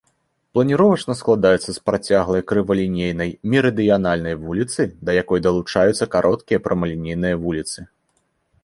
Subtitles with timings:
[0.53, 7.79] Планіровачна складаецца з працяглай крывалінейнай мерыдыянальнай вуліцы, да якой далучаюцца кароткія прамалінейныя вуліцы.